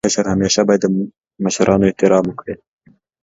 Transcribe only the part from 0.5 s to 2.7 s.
باید د مشرانو احترام وکړي.